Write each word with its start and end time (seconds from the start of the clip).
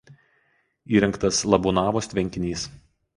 Įrengtas 0.95 1.41
Labūnavos 1.55 2.09
tvenkinys. 2.15 2.65